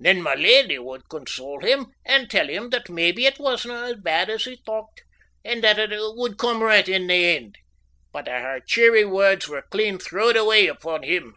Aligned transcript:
Then 0.00 0.22
my 0.22 0.34
leddy 0.34 0.80
would 0.80 1.08
console 1.08 1.60
him 1.64 1.92
and 2.04 2.28
tell 2.28 2.48
him 2.50 2.70
that 2.70 2.88
maybe 2.90 3.26
it 3.26 3.38
wasna 3.38 3.74
as 3.84 3.94
bad 3.94 4.28
as 4.28 4.44
he 4.44 4.56
thocht, 4.66 5.04
and 5.44 5.62
that 5.62 5.78
a' 5.78 6.12
would 6.16 6.36
come 6.36 6.64
richt 6.64 6.88
in 6.88 7.06
the 7.06 7.24
end 7.36 7.58
but 8.10 8.26
a' 8.26 8.40
her 8.40 8.58
cheery 8.58 9.04
words 9.04 9.46
were 9.46 9.62
clean 9.62 10.00
throwed 10.00 10.36
away 10.36 10.66
upon 10.66 11.04
him. 11.04 11.36